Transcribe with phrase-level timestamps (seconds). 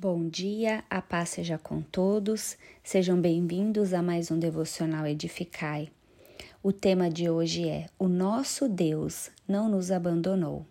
[0.00, 2.56] Bom dia, a paz seja com todos.
[2.84, 5.90] Sejam bem-vindos a mais um devocional Edificai.
[6.62, 10.64] O tema de hoje é: O nosso Deus não nos abandonou.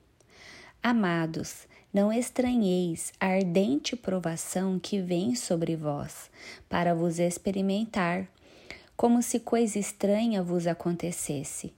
[0.82, 6.32] Amados, não estranheis a ardente provação que vem sobre vós,
[6.70, 8.30] para vos experimentar,
[8.96, 11.74] como se coisa estranha vos acontecesse.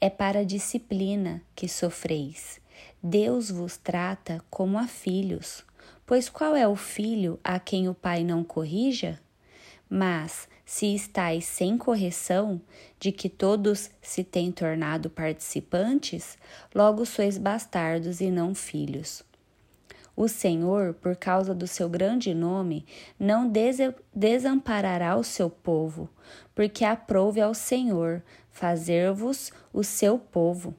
[0.00, 2.60] É para a disciplina que sofreis.
[3.02, 5.64] Deus vos trata como a filhos.
[6.06, 9.20] Pois qual é o filho a quem o pai não corrija?
[9.90, 12.60] Mas, se estáis sem correção,
[12.98, 16.38] de que todos se têm tornado participantes,
[16.72, 19.24] logo sois bastardos e não filhos.
[20.14, 22.86] O Senhor, por causa do seu grande nome,
[23.18, 23.52] não
[24.14, 26.08] desamparará o seu povo,
[26.54, 30.72] porque aprouve ao Senhor fazer-vos o seu povo.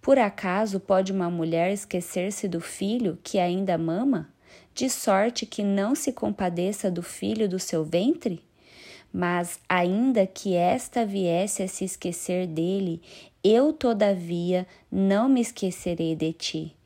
[0.00, 4.32] Por acaso pode uma mulher esquecer-se do filho que ainda mama?
[4.74, 8.42] De sorte que não se compadeça do filho do seu ventre?
[9.12, 13.00] Mas, ainda que esta viesse a se esquecer dele,
[13.44, 16.76] eu, todavia, não me esquecerei de ti.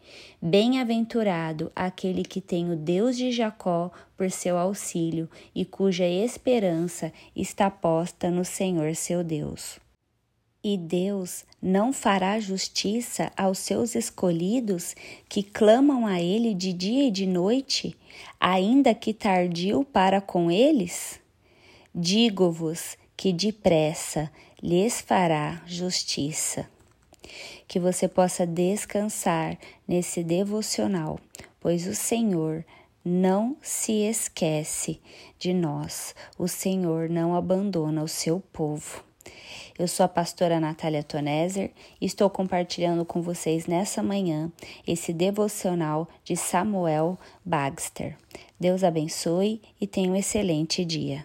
[0.40, 7.70] Bem-aventurado aquele que tem o Deus de Jacó por seu auxílio e cuja esperança está
[7.70, 9.80] posta no Senhor seu Deus.
[10.62, 14.96] E Deus não fará justiça aos seus escolhidos
[15.28, 17.96] que clamam a Ele de dia e de noite,
[18.40, 21.20] ainda que tardio para com eles?
[21.94, 26.68] Digo-vos que depressa lhes fará justiça.
[27.68, 31.20] Que você possa descansar nesse devocional,
[31.60, 32.64] pois o Senhor
[33.04, 35.00] não se esquece
[35.38, 39.07] de nós, o Senhor não abandona o seu povo.
[39.78, 44.50] Eu sou a pastora Natália Toneser e estou compartilhando com vocês nessa manhã
[44.86, 48.16] esse devocional de Samuel Bagster.
[48.58, 51.24] Deus abençoe e tenha um excelente dia.